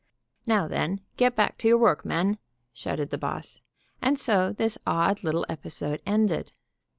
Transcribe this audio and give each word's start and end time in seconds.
"Now, 0.47 0.67
then, 0.67 1.01
get 1.15 1.35
back 1.35 1.59
to 1.59 1.67
your 1.67 1.77
work, 1.77 2.03
men!" 2.05 2.39
shouted 2.73 3.11
the 3.11 3.19
boss, 3.19 3.61
and 4.01 4.17
so 4.17 4.51
this 4.51 4.79
odd 4.87 5.23
little 5.23 5.45
episode 5.47 6.01
ended. 6.07 6.53